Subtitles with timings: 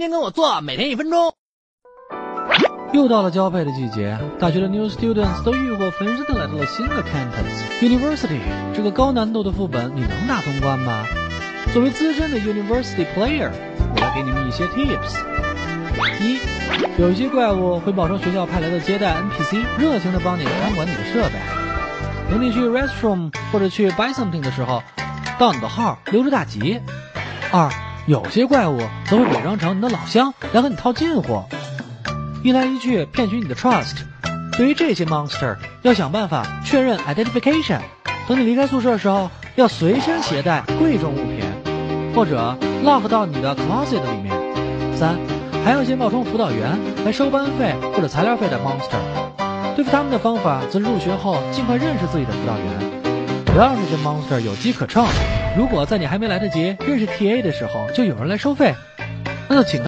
[0.00, 1.34] 天天跟我做，每天一分钟。
[2.94, 8.40] 又到了交配的季节，大学的 new students 都欲火焚身的来到了新的 campus university。
[8.74, 11.04] 这个高难度的副本，你能打通关吗？
[11.74, 13.50] 作为资深的 university player，
[13.94, 15.18] 我来给你们一些 tips。
[16.18, 16.38] 一，
[16.98, 21.34] 有一些怪物会冒充学校派来的接待 NPC，热情的帮你看管你的设备。
[22.30, 24.82] 等你去 restroom 或者去 buy something 的时候，
[25.38, 26.80] 盗你的号，留着大吉。
[27.52, 27.68] 二，
[28.06, 31.44] 有些怪物则会伪装成你的老乡来和你套近乎，
[32.42, 33.96] 一来一去骗取你的 trust。
[34.56, 37.80] 对于这些 monster，要想办法确认 identification。
[38.26, 41.40] 等你离开宿舍的时候，要随身携带贵重物品，
[42.14, 44.34] 或者 lock 到你的 closet 里面。
[44.96, 45.16] 三，
[45.64, 49.74] 还有一些冒充辅导员来收班费或者材料费的 monster。
[49.76, 55.06] 对付他们的方法，则是入学后尽快认识自己的辅导员，不要让这些 monster 有机可乘。
[55.56, 58.74] 如果在你还没来得及认识 TA 的时候，就有人来收费，
[59.48, 59.82] 那就请。